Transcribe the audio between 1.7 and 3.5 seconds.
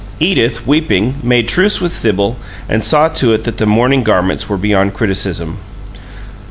with Sibyl and saw to it